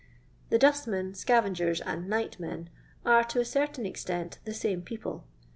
[0.49, 2.69] The dustmen, scavengers, and nightmen
[3.05, 5.25] are, to a certain extent, the same people.